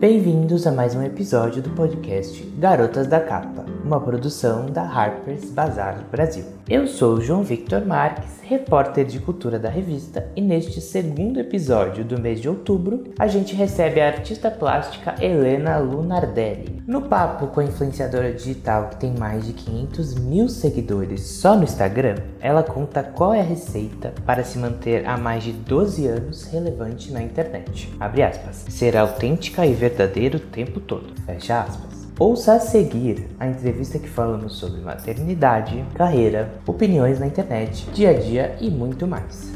[0.00, 6.04] Bem-vindos a mais um episódio do podcast Garotas da Capa, uma produção da Harper's Bazaar
[6.12, 6.44] Brasil.
[6.68, 12.16] Eu sou João Victor Marques, repórter de cultura da revista, e neste segundo episódio do
[12.16, 16.80] mês de outubro, a gente recebe a artista plástica Helena Lunardelli.
[16.86, 21.64] No papo com a influenciadora digital que tem mais de 500 mil seguidores só no
[21.64, 26.44] Instagram, ela conta qual é a receita para se manter há mais de 12 anos
[26.44, 27.92] relevante na internet.
[27.98, 28.66] Abre aspas.
[28.68, 31.12] Ser autêntica e verdadeira o tempo todo.
[31.26, 31.99] Fecha aspas.
[32.20, 38.12] Ouça a seguir a entrevista que falamos sobre maternidade, carreira, opiniões na internet, dia a
[38.12, 39.50] dia e muito mais.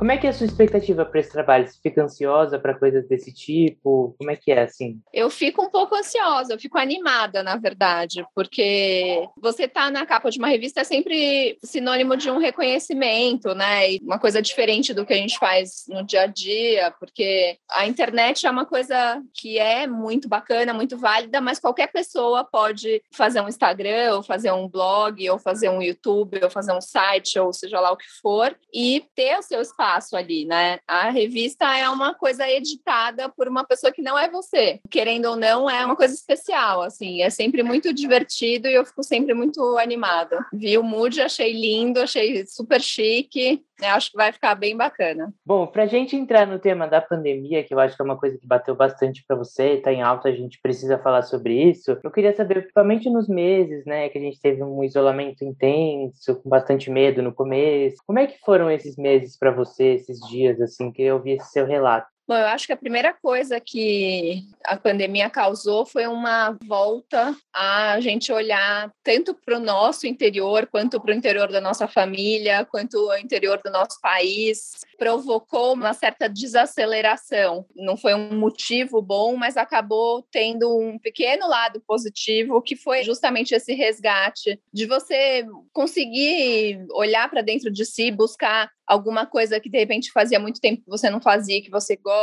[0.00, 1.68] Como é que é a sua expectativa para esse trabalho?
[1.68, 4.14] Você fica ansiosa para coisas desse tipo?
[4.16, 4.98] Como é que é assim?
[5.12, 10.30] Eu fico um pouco ansiosa, eu fico animada, na verdade, porque você tá na capa
[10.30, 13.92] de uma revista é sempre sinônimo de um reconhecimento, né?
[13.92, 17.86] E uma coisa diferente do que a gente faz no dia a dia, porque a
[17.86, 23.42] internet é uma coisa que é muito bacana, muito válida, mas qualquer pessoa pode fazer
[23.42, 27.52] um Instagram, ou fazer um blog, ou fazer um YouTube, ou fazer um site, ou
[27.52, 30.78] seja lá o que for, e ter o seu espaço espaço ali, né?
[30.86, 34.80] A revista é uma coisa editada por uma pessoa que não é você.
[34.88, 37.22] Querendo ou não, é uma coisa especial, assim.
[37.22, 40.46] É sempre muito divertido e eu fico sempre muito animada.
[40.52, 43.62] Vi o Mood, achei lindo, achei super chique.
[43.82, 45.32] Eu acho que vai ficar bem bacana.
[45.44, 48.18] Bom, para a gente entrar no tema da pandemia, que eu acho que é uma
[48.18, 51.98] coisa que bateu bastante para você, está em alta, a gente precisa falar sobre isso.
[52.02, 56.48] Eu queria saber, principalmente nos meses, né, que a gente teve um isolamento intenso, com
[56.48, 57.96] bastante medo no começo.
[58.06, 60.00] Como é que foram esses meses para você?
[60.00, 62.08] esses dias, assim, que eu vi esse seu relato?
[62.30, 67.98] Bom, eu acho que a primeira coisa que a pandemia causou foi uma volta a
[67.98, 72.94] gente olhar tanto para o nosso interior, quanto para o interior da nossa família, quanto
[72.94, 74.78] o interior do nosso país.
[74.96, 77.66] Provocou uma certa desaceleração.
[77.74, 83.56] Não foi um motivo bom, mas acabou tendo um pequeno lado positivo, que foi justamente
[83.56, 89.78] esse resgate de você conseguir olhar para dentro de si, buscar alguma coisa que de
[89.78, 92.19] repente fazia muito tempo que você não fazia, que você gosta,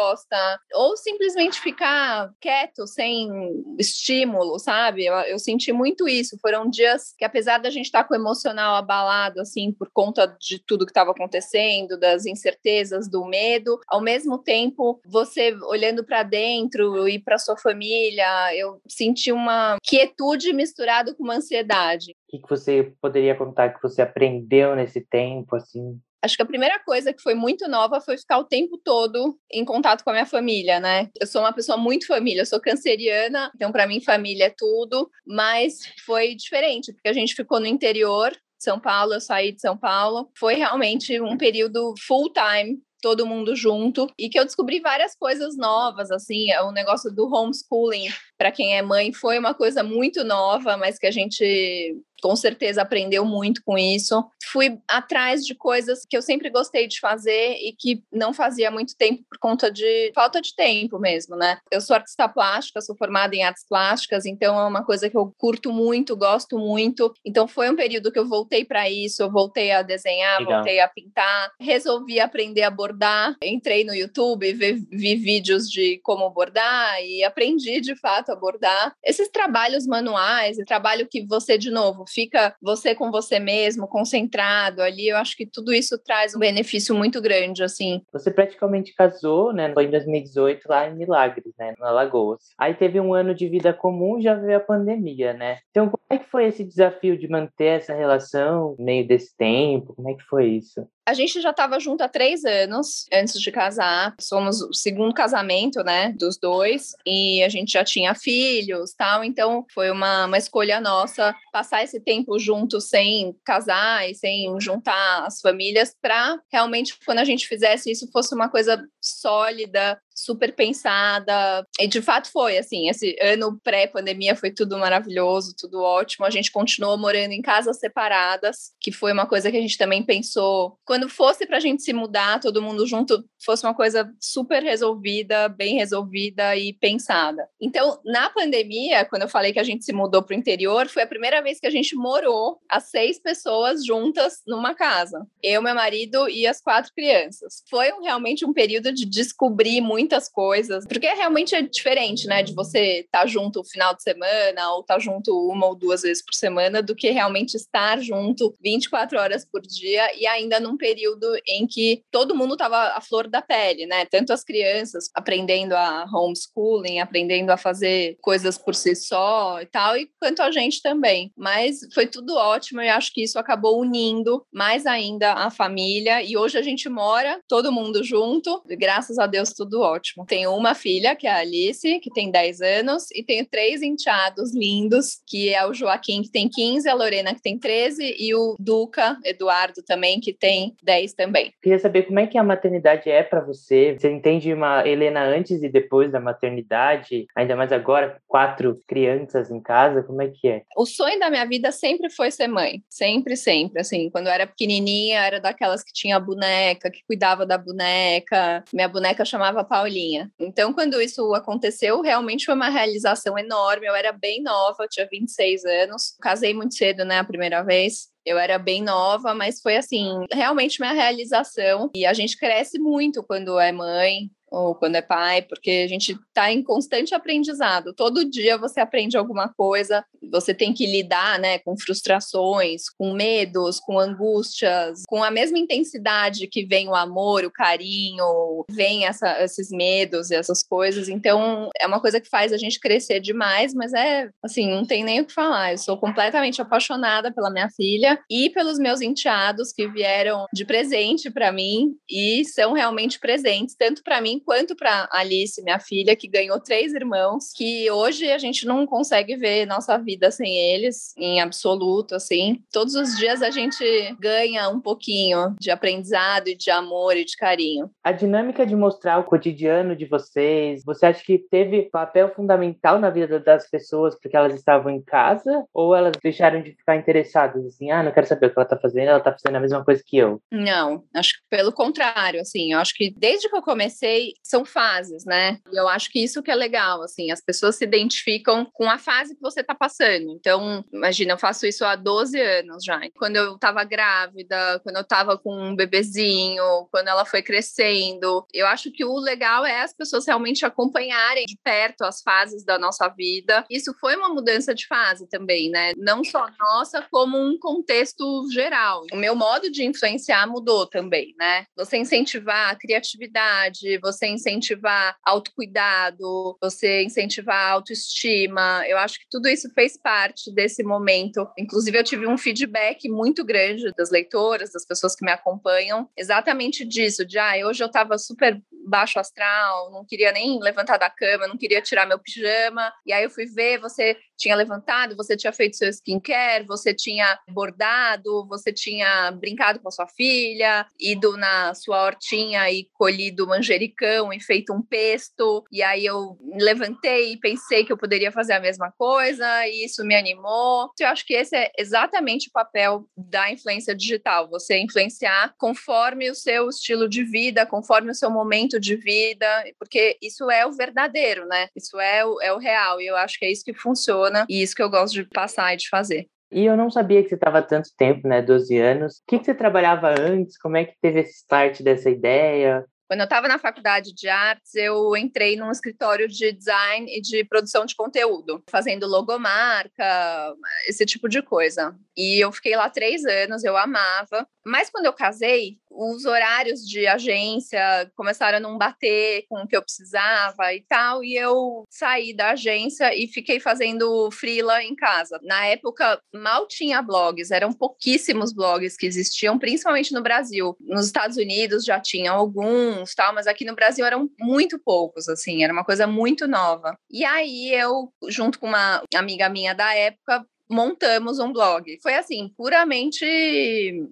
[0.73, 3.29] ou simplesmente ficar quieto, sem
[3.77, 5.05] estímulo, sabe?
[5.05, 6.37] Eu, eu senti muito isso.
[6.41, 10.27] Foram dias que, apesar da gente estar tá com o emocional abalado, assim, por conta
[10.39, 16.23] de tudo que estava acontecendo, das incertezas, do medo, ao mesmo tempo, você olhando para
[16.23, 22.15] dentro e para sua família, eu senti uma quietude misturada com uma ansiedade.
[22.33, 25.99] O que você poderia contar que você aprendeu nesse tempo, assim?
[26.23, 29.63] Acho que a primeira coisa que foi muito nova foi ficar o tempo todo em
[29.63, 31.09] contato com a minha família, né?
[31.19, 35.09] Eu sou uma pessoa muito família, eu sou canceriana, então para mim família é tudo,
[35.25, 39.77] mas foi diferente, porque a gente ficou no interior são Paulo, eu saí de São
[39.77, 40.29] Paulo.
[40.37, 45.55] Foi realmente um período full time todo mundo junto e que eu descobri várias coisas
[45.55, 50.77] novas, assim, o negócio do homeschooling para quem é mãe foi uma coisa muito nova,
[50.77, 54.25] mas que a gente com certeza aprendeu muito com isso.
[54.51, 58.95] Fui atrás de coisas que eu sempre gostei de fazer e que não fazia muito
[58.95, 61.59] tempo por conta de falta de tempo mesmo, né?
[61.71, 65.33] Eu sou artista plástica, sou formada em artes plásticas, então é uma coisa que eu
[65.37, 67.13] curto muito, gosto muito.
[67.25, 70.55] Então foi um período que eu voltei para isso, eu voltei a desenhar, Legal.
[70.55, 76.29] voltei a pintar, resolvi aprender a bordar, entrei no YouTube, vi, vi vídeos de como
[76.29, 78.93] bordar e aprendi de fato a bordar.
[79.03, 85.07] Esses trabalhos manuais, trabalho que você de novo fica você com você mesmo, concentrado ali,
[85.07, 88.01] eu acho que tudo isso traz um benefício muito grande, assim.
[88.11, 89.73] Você praticamente casou, né?
[89.73, 91.73] Foi em 2018 lá em Milagres, né?
[91.79, 92.41] Na Lagoas.
[92.57, 95.59] Aí teve um ano de vida comum, já veio a pandemia, né?
[95.69, 99.93] Então, como é que foi esse desafio de manter essa relação no meio desse tempo?
[99.93, 100.87] Como é que foi isso?
[101.07, 104.13] A gente já estava junto há três anos antes de casar.
[104.19, 106.97] Somos o segundo casamento, né, dos dois.
[107.05, 109.23] E a gente já tinha filhos, tal.
[109.23, 115.25] Então foi uma, uma escolha nossa passar esse tempo junto sem casar e sem juntar
[115.25, 121.65] as famílias para realmente quando a gente fizesse isso fosse uma coisa sólida, super pensada.
[121.79, 126.25] E de fato foi, assim, esse ano pré-pandemia foi tudo maravilhoso, tudo ótimo.
[126.25, 130.03] A gente continuou morando em casas separadas, que foi uma coisa que a gente também
[130.03, 130.77] pensou.
[130.85, 135.75] Quando fosse pra gente se mudar, todo mundo junto, fosse uma coisa super resolvida, bem
[135.75, 137.47] resolvida e pensada.
[137.61, 141.07] Então, na pandemia, quando eu falei que a gente se mudou pro interior, foi a
[141.07, 145.25] primeira vez que a gente morou as seis pessoas juntas numa casa.
[145.43, 147.63] Eu, meu marido e as quatro crianças.
[147.69, 153.01] Foi realmente um período de descobrir muitas coisas, porque realmente é diferente, né, de você
[153.01, 156.25] estar tá junto o final de semana ou estar tá junto uma ou duas vezes
[156.25, 161.27] por semana do que realmente estar junto 24 horas por dia e ainda num período
[161.47, 164.05] em que todo mundo estava à flor da pele, né?
[164.05, 169.95] Tanto as crianças aprendendo a homeschooling, aprendendo a fazer coisas por si só e tal,
[169.95, 171.31] e quanto a gente também.
[171.37, 176.35] Mas foi tudo ótimo e acho que isso acabou unindo mais ainda a família e
[176.35, 180.25] hoje a gente mora todo mundo junto, graças a Deus tudo ótimo.
[180.25, 184.55] Tenho uma filha, que é a Alice, que tem 10 anos, e tenho três enteados
[184.55, 188.55] lindos, que é o Joaquim, que tem 15, a Lorena, que tem 13, e o
[188.57, 191.51] Duca, Eduardo também, que tem 10 também.
[191.61, 193.97] Queria saber como é que a maternidade é para você.
[193.99, 199.59] Você entende uma Helena antes e depois da maternidade, ainda mais agora, quatro crianças em
[199.59, 200.61] casa, como é que é?
[200.77, 204.47] O sonho da minha vida sempre foi ser mãe, sempre, sempre, assim, quando eu era
[204.47, 210.31] pequenininha, era daquelas que tinha boneca, que cuidava da boneca, minha boneca chamava Paulinha.
[210.39, 215.65] Então, quando isso aconteceu, realmente foi uma realização enorme, eu era bem nova, tinha 26
[215.65, 220.25] anos, casei muito cedo, né, a primeira vez, eu era bem nova, mas foi assim,
[220.31, 221.89] realmente minha realização.
[221.95, 226.13] E a gente cresce muito quando é mãe, ou quando é pai, porque a gente
[226.13, 227.93] está em constante aprendizado.
[227.93, 233.79] Todo dia você aprende alguma coisa, você tem que lidar né, com frustrações, com medos,
[233.79, 239.69] com angústias, com a mesma intensidade que vem o amor, o carinho, vem essa, esses
[239.69, 241.09] medos e essas coisas.
[241.09, 245.03] Então, é uma coisa que faz a gente crescer demais, mas é assim, não tem
[245.03, 245.73] nem o que falar.
[245.73, 251.29] Eu sou completamente apaixonada pela minha filha e pelos meus enteados que vieram de presente
[251.29, 256.27] para mim e são realmente presentes, tanto para mim quanto para Alice, minha filha, que
[256.27, 261.41] ganhou três irmãos, que hoje a gente não consegue ver nossa vida sem eles, em
[261.41, 262.61] absoluto, assim.
[262.71, 263.83] Todos os dias a gente
[264.19, 267.89] ganha um pouquinho de aprendizado e de amor e de carinho.
[268.03, 273.09] A dinâmica de mostrar o cotidiano de vocês, você acha que teve papel fundamental na
[273.09, 275.65] vida das pessoas porque elas estavam em casa?
[275.73, 278.77] Ou elas deixaram de ficar interessadas, assim, ah, não quero saber o que ela tá
[278.77, 280.41] fazendo, ela tá fazendo a mesma coisa que eu?
[280.51, 285.25] Não, acho que pelo contrário, assim, eu acho que desde que eu comecei são fases,
[285.25, 285.59] né?
[285.71, 288.97] E eu acho que isso que é legal, assim, as pessoas se identificam com a
[288.97, 290.06] fase que você tá passando.
[290.15, 292.99] Então, imagina, eu faço isso há 12 anos já.
[293.17, 298.45] Quando eu tava grávida, quando eu tava com um bebezinho, quando ela foi crescendo.
[298.53, 302.77] Eu acho que o legal é as pessoas realmente acompanharem de perto as fases da
[302.77, 303.65] nossa vida.
[303.69, 305.93] Isso foi uma mudança de fase também, né?
[305.97, 309.03] Não só nossa, como um contexto geral.
[309.11, 311.65] O meu modo de influenciar mudou também, né?
[311.75, 318.83] Você incentivar a criatividade, você incentivar autocuidado, você incentivar autoestima.
[318.87, 321.47] Eu acho que tudo isso fez parte desse momento.
[321.57, 326.83] Inclusive, eu tive um feedback muito grande das leitoras, das pessoas que me acompanham, exatamente
[326.83, 331.47] disso, de ah, hoje eu estava super baixo astral, não queria nem levantar da cama,
[331.47, 332.91] não queria tirar meu pijama.
[333.05, 337.39] E aí eu fui ver, você tinha levantado, você tinha feito seu skincare, você tinha
[337.49, 344.31] bordado, você tinha brincado com a sua filha, ido na sua hortinha e colhido manjericão
[344.31, 345.65] e feito um pesto.
[345.71, 350.05] E aí eu levantei e pensei que eu poderia fazer a mesma coisa, e isso
[350.05, 350.91] me animou.
[350.99, 356.35] Eu acho que esse é exatamente o papel da influência digital, você influenciar conforme o
[356.35, 359.47] seu estilo de vida, conforme o seu momento de vida,
[359.79, 361.67] porque isso é o verdadeiro, né?
[361.75, 364.45] Isso é o, é o real, e eu acho que é isso que funciona funciona
[364.49, 366.27] e isso que eu gosto de passar e de fazer.
[366.51, 368.41] E eu não sabia que você estava tanto tempo, né?
[368.41, 369.17] 12 anos.
[369.17, 370.57] O que, que você trabalhava antes?
[370.57, 372.85] Como é que teve esse start dessa ideia?
[373.09, 377.43] Quando eu estava na faculdade de artes, eu entrei num escritório de design e de
[377.45, 380.53] produção de conteúdo, fazendo logomarca,
[380.87, 381.95] esse tipo de coisa.
[382.15, 384.45] E eu fiquei lá três anos, eu amava.
[384.67, 389.75] Mas quando eu casei, os horários de agência começaram a não bater com o que
[389.75, 395.39] eu precisava e tal, e eu saí da agência e fiquei fazendo freela em casa.
[395.41, 400.75] Na época, mal tinha blogs, eram pouquíssimos blogs que existiam, principalmente no Brasil.
[400.81, 405.63] Nos Estados Unidos já tinham alguns, tal, mas aqui no Brasil eram muito poucos, assim,
[405.63, 406.97] era uma coisa muito nova.
[407.09, 411.97] E aí eu, junto com uma amiga minha da época, montamos um blog.
[412.01, 413.25] Foi assim, puramente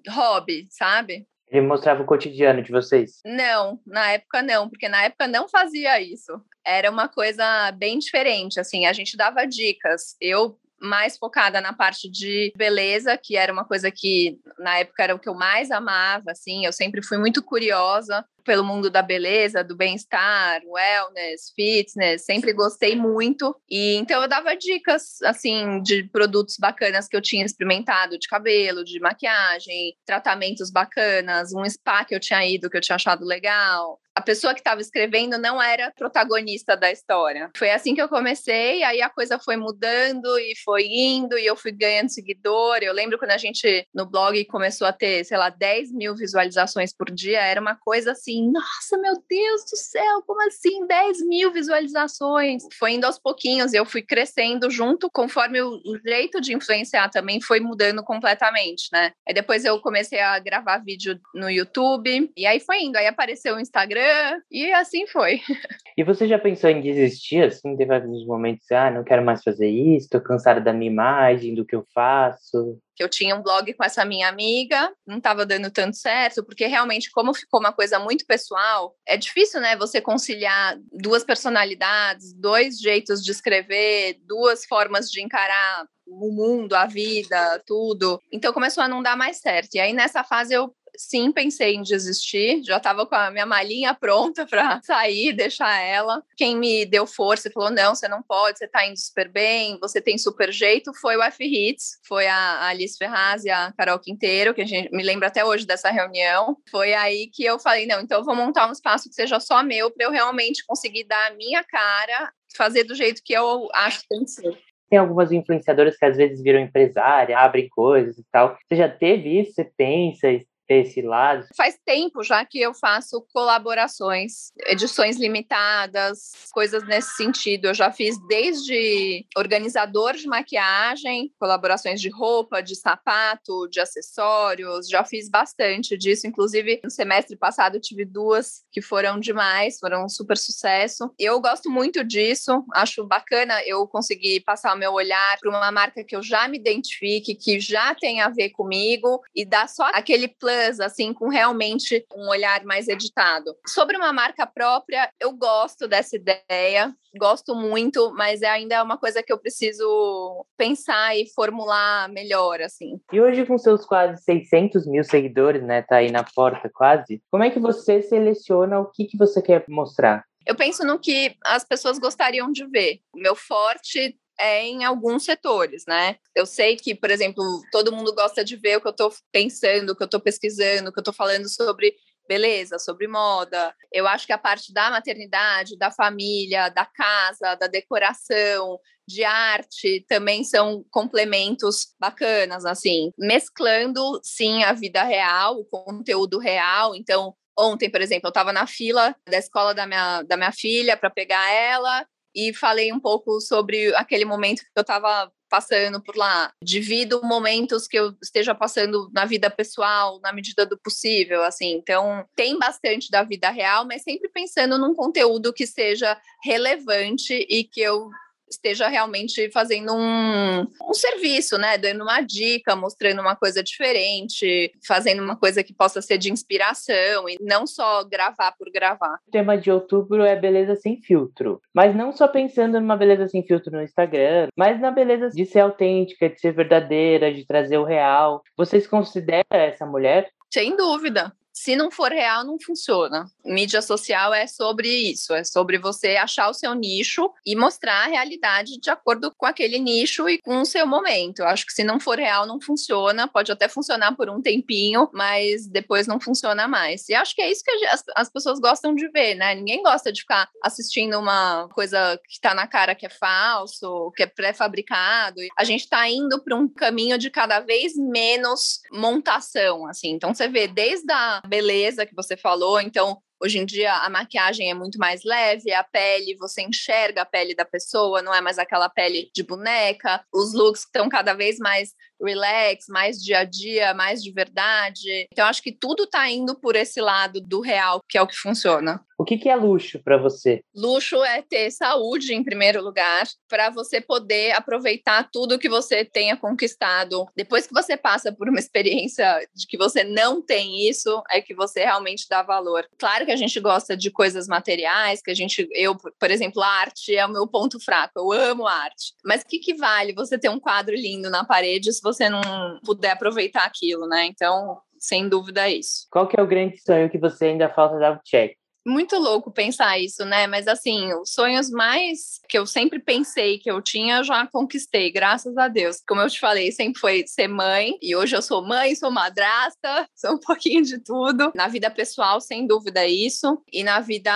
[0.08, 1.26] hobby, sabe?
[1.48, 3.20] Ele mostrava o cotidiano de vocês?
[3.24, 6.32] Não, na época não, porque na época não fazia isso.
[6.64, 10.16] Era uma coisa bem diferente, assim, a gente dava dicas.
[10.20, 15.14] Eu mais focada na parte de beleza, que era uma coisa que na época era
[15.14, 19.64] o que eu mais amava, assim, eu sempre fui muito curiosa pelo mundo da beleza,
[19.64, 23.54] do bem-estar, wellness, fitness, sempre gostei muito.
[23.68, 28.84] E então eu dava dicas assim de produtos bacanas que eu tinha experimentado de cabelo,
[28.84, 34.00] de maquiagem, tratamentos bacanas, um spa que eu tinha ido que eu tinha achado legal.
[34.16, 37.50] a pessoa que estava escrevendo não era protagonista da história.
[37.54, 41.54] Foi assim que eu comecei, aí a coisa foi mudando e foi indo, e eu
[41.54, 42.78] fui ganhando seguidor.
[42.80, 46.94] Eu lembro quando a gente no blog começou a ter, sei lá, 10 mil visualizações
[46.96, 51.52] por dia, era uma coisa assim, nossa, meu Deus do céu, como assim 10 mil
[51.52, 52.62] visualizações?
[52.78, 57.40] Foi indo aos pouquinhos, eu fui crescendo junto, conforme o, o jeito de influenciar também
[57.40, 59.12] foi mudando completamente, né?
[59.26, 63.56] Aí depois eu comecei a gravar vídeo no YouTube, e aí foi indo, aí apareceu
[63.56, 65.40] o Instagram, e assim foi.
[65.98, 69.66] E você já pensou em desistir, assim, teve alguns momentos, ah, não quero mais fazer
[69.66, 72.78] isso, tô cansada da minha imagem, do que eu faço?
[72.96, 76.66] Que eu tinha um blog com essa minha amiga, não estava dando tanto certo, porque
[76.66, 82.78] realmente, como ficou uma coisa muito pessoal, é difícil, né, você conciliar duas personalidades, dois
[82.78, 88.20] jeitos de escrever, duas formas de encarar o mundo, a vida, tudo.
[88.32, 89.74] Então começou a não dar mais certo.
[89.74, 92.62] E aí nessa fase eu sim, pensei em desistir.
[92.64, 96.22] Já estava com a minha malinha pronta para sair, deixar ela.
[96.36, 99.78] Quem me deu força e falou: não, você não pode, você está indo super bem,
[99.80, 104.54] você tem super jeito, foi o F-Hits, foi a Alice Ferraz e a Carol Quinteiro,
[104.54, 106.56] que a gente me lembra até hoje dessa reunião.
[106.70, 109.62] Foi aí que eu falei: não, então eu vou montar um espaço que seja só
[109.62, 114.00] meu para eu realmente conseguir dar a minha cara, fazer do jeito que eu acho
[114.00, 114.58] que tem que ser.
[114.88, 118.56] Tem algumas influenciadoras que às vezes viram empresária, abrem coisas e tal.
[118.66, 119.52] Você já teve isso?
[119.52, 120.28] Você pensa?
[120.68, 121.46] Esse lado?
[121.56, 127.66] Faz tempo já que eu faço colaborações, edições limitadas, coisas nesse sentido.
[127.66, 135.04] Eu já fiz desde organizador de maquiagem, colaborações de roupa, de sapato, de acessórios, já
[135.04, 136.26] fiz bastante disso.
[136.26, 141.12] Inclusive, no semestre passado tive duas que foram demais, foram um super sucesso.
[141.18, 146.02] Eu gosto muito disso, acho bacana eu conseguir passar o meu olhar para uma marca
[146.02, 150.26] que eu já me identifique, que já tem a ver comigo e dar só aquele
[150.28, 153.54] plano assim, com realmente um olhar mais editado.
[153.66, 158.98] Sobre uma marca própria, eu gosto dessa ideia, gosto muito, mas é ainda é uma
[158.98, 163.00] coisa que eu preciso pensar e formular melhor, assim.
[163.12, 167.44] E hoje, com seus quase 600 mil seguidores, né, tá aí na porta quase, como
[167.44, 170.24] é que você seleciona o que, que você quer mostrar?
[170.46, 173.00] Eu penso no que as pessoas gostariam de ver.
[173.12, 176.16] O meu forte é em alguns setores, né?
[176.34, 179.90] Eu sei que, por exemplo, todo mundo gosta de ver o que eu estou pensando,
[179.90, 181.94] o que eu estou pesquisando, o que eu estou falando sobre
[182.28, 183.74] beleza, sobre moda.
[183.92, 188.78] Eu acho que a parte da maternidade, da família, da casa, da decoração,
[189.08, 196.94] de arte também são complementos bacanas, assim, mesclando sim a vida real, o conteúdo real.
[196.94, 200.96] Então, ontem, por exemplo, eu estava na fila da escola da minha, da minha filha
[200.96, 202.04] para pegar ela
[202.36, 206.52] e falei um pouco sobre aquele momento que eu estava passando por lá.
[206.62, 211.72] Divido momentos que eu esteja passando na vida pessoal, na medida do possível, assim.
[211.72, 217.64] Então, tem bastante da vida real, mas sempre pensando num conteúdo que seja relevante e
[217.64, 218.10] que eu
[218.48, 221.78] esteja realmente fazendo um, um serviço, né?
[221.78, 227.28] Dando uma dica, mostrando uma coisa diferente, fazendo uma coisa que possa ser de inspiração
[227.28, 229.18] e não só gravar por gravar.
[229.26, 231.60] O tema de outubro é beleza sem filtro.
[231.74, 235.60] Mas não só pensando numa beleza sem filtro no Instagram, mas na beleza de ser
[235.60, 238.42] autêntica, de ser verdadeira, de trazer o real.
[238.56, 240.30] Vocês consideram essa mulher?
[240.52, 243.30] Sem dúvida se não for real, não funciona.
[243.42, 248.08] Mídia social é sobre isso, é sobre você achar o seu nicho e mostrar a
[248.08, 251.40] realidade de acordo com aquele nicho e com o seu momento.
[251.40, 253.26] Eu acho que se não for real, não funciona.
[253.26, 257.08] Pode até funcionar por um tempinho, mas depois não funciona mais.
[257.08, 259.54] E acho que é isso que as, as pessoas gostam de ver, né?
[259.54, 264.22] Ninguém gosta de ficar assistindo uma coisa que tá na cara que é falso, que
[264.22, 265.40] é pré-fabricado.
[265.56, 270.10] A gente tá indo para um caminho de cada vez menos montação, assim.
[270.10, 272.80] Então você vê desde a beleza que você falou.
[272.80, 277.26] Então, hoje em dia, a maquiagem é muito mais leve, a pele, você enxerga a
[277.26, 280.24] pele da pessoa, não é mais aquela pele de boneca.
[280.32, 285.26] Os looks estão cada vez mais relax, mais dia a dia, mais de verdade.
[285.32, 288.36] Então, acho que tudo está indo por esse lado do real, que é o que
[288.36, 289.04] funciona.
[289.18, 290.60] O que, que é luxo para você?
[290.74, 296.36] Luxo é ter saúde em primeiro lugar, para você poder aproveitar tudo que você tenha
[296.36, 297.26] conquistado.
[297.34, 301.54] Depois que você passa por uma experiência de que você não tem isso, é que
[301.54, 302.86] você realmente dá valor.
[302.98, 306.68] Claro que a gente gosta de coisas materiais, que a gente, eu, por exemplo, a
[306.68, 308.12] arte é o meu ponto fraco.
[308.18, 309.14] Eu amo arte.
[309.24, 312.42] Mas o que, que vale você ter um quadro lindo na parede se você não
[312.84, 314.26] puder aproveitar aquilo, né?
[314.26, 316.06] Então, sem dúvida é isso.
[316.10, 318.56] Qual que é o grande sonho que você ainda falta dar o check?
[318.86, 320.46] Muito louco pensar isso, né?
[320.46, 325.10] Mas assim, os sonhos mais que eu sempre pensei que eu tinha, eu já conquistei,
[325.10, 326.00] graças a Deus.
[326.06, 330.08] Como eu te falei, sempre foi ser mãe, e hoje eu sou mãe, sou madrasta,
[330.14, 331.50] sou um pouquinho de tudo.
[331.54, 333.60] Na vida pessoal, sem dúvida, isso.
[333.72, 334.32] E na vida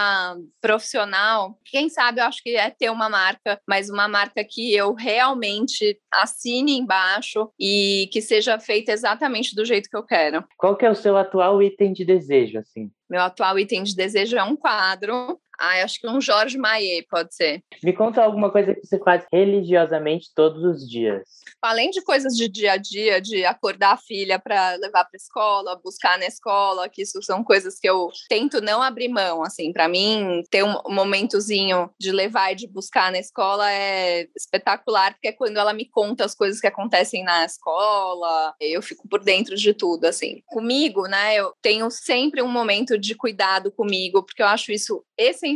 [0.60, 4.94] profissional, quem sabe eu acho que é ter uma marca, mas uma marca que eu
[4.94, 10.44] realmente assine embaixo e que seja feita exatamente do jeito que eu quero.
[10.58, 12.90] Qual que é o seu atual item de desejo, assim?
[13.10, 15.36] Meu atual item de desejo é um quadro.
[15.60, 17.62] Ah, acho que um Jorge Maie pode ser.
[17.84, 21.22] Me conta alguma coisa que você faz religiosamente todos os dias.
[21.60, 25.78] Além de coisas de dia a dia, de acordar a filha para levar para escola,
[25.84, 29.86] buscar na escola, que isso são coisas que eu tento não abrir mão, assim, para
[29.86, 35.32] mim ter um momentozinho de levar e de buscar na escola é espetacular, porque é
[35.32, 39.74] quando ela me conta as coisas que acontecem na escola, eu fico por dentro de
[39.74, 40.42] tudo, assim.
[40.46, 45.49] Comigo, né, eu tenho sempre um momento de cuidado comigo, porque eu acho isso essencial,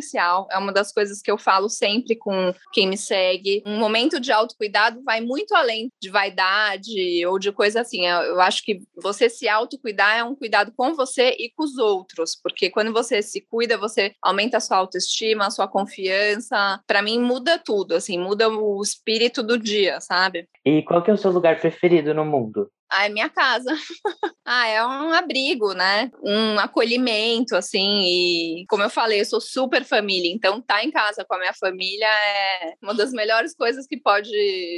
[0.50, 3.62] é uma das coisas que eu falo sempre com quem me segue.
[3.66, 8.06] Um momento de autocuidado vai muito além de vaidade ou de coisa assim.
[8.06, 12.38] Eu acho que você se autocuidar é um cuidado com você e com os outros,
[12.40, 16.80] porque quando você se cuida, você aumenta a sua autoestima, a sua confiança.
[16.86, 20.48] Para mim muda tudo, assim, muda o espírito do dia, sabe?
[20.64, 22.70] E qual que é o seu lugar preferido no mundo?
[22.96, 23.70] Ah, é minha casa.
[24.46, 26.12] ah, é um abrigo, né?
[26.22, 28.04] Um acolhimento, assim.
[28.04, 31.38] E como eu falei, eu sou super família, então estar tá em casa com a
[31.38, 34.30] minha família é uma das melhores coisas que pode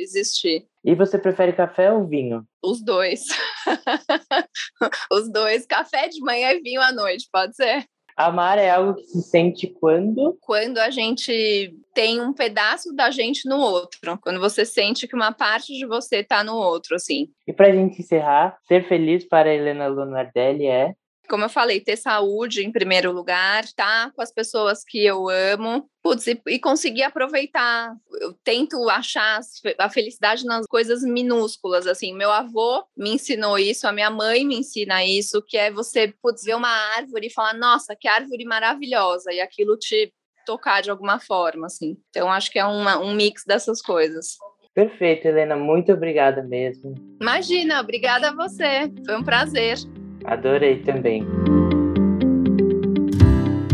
[0.02, 0.66] existir.
[0.82, 2.42] E você prefere café ou vinho?
[2.64, 3.25] Os dois.
[5.12, 5.66] Os dois.
[5.66, 7.85] Café de manhã e vinho à noite, pode ser?
[8.16, 10.38] Amar é algo que se sente quando?
[10.40, 14.18] Quando a gente tem um pedaço da gente no outro.
[14.23, 17.28] Quando você sente que uma parte de você está no outro, assim.
[17.46, 20.94] E pra gente encerrar, ser feliz para Helena Lunardelli é?
[21.28, 25.28] Como eu falei, ter saúde em primeiro lugar, estar tá com as pessoas que eu
[25.28, 27.95] amo, putz, e, e conseguir aproveitar.
[28.21, 29.40] Eu tento achar
[29.78, 32.14] a felicidade nas coisas minúsculas, assim.
[32.14, 36.45] Meu avô me ensinou isso, a minha mãe me ensina isso, que é você, putz,
[36.45, 40.12] ver uma árvore e falar, nossa, que árvore maravilhosa, e aquilo te
[40.47, 41.97] tocar de alguma forma, assim.
[42.11, 44.37] Então, acho que é uma, um mix dessas coisas.
[44.73, 46.95] Perfeito, Helena, muito obrigada mesmo.
[47.21, 48.92] Imagina, obrigada a você.
[49.04, 49.78] Foi um prazer.
[50.26, 51.25] Adorei também.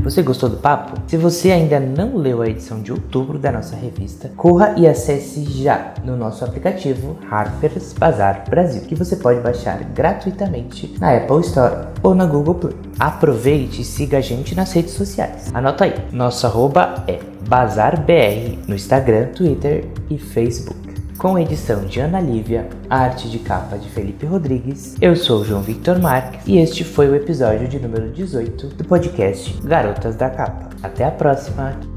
[0.02, 1.00] Você gostou do papo?
[1.06, 5.44] Se você ainda não leu a edição de outubro da nossa revista, corra e acesse
[5.44, 11.86] já no nosso aplicativo Harper's Bazaar Brasil, que você pode baixar gratuitamente na Apple Store
[12.02, 12.74] ou na Google Play.
[12.98, 15.50] Aproveite e siga a gente nas redes sociais.
[15.54, 22.20] Anota aí, nosso arroba é BazarBR no Instagram, Twitter e Facebook com edição de Ana
[22.20, 24.96] Lívia, arte de capa de Felipe Rodrigues.
[25.00, 29.56] Eu sou João Victor Marques e este foi o episódio de número 18 do podcast
[29.62, 30.70] Garotas da Capa.
[30.82, 31.91] Até a próxima!